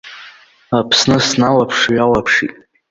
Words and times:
Аԥсны 0.77 1.17
сналаԥш-ҩалаԥшит. 1.27 2.53